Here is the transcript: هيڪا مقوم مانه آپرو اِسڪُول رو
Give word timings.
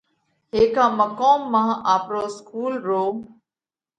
هيڪا 0.55 0.85
مقوم 0.99 1.41
مانه 1.51 1.75
آپرو 1.93 2.19
اِسڪُول 2.29 2.73
رو 2.87 3.03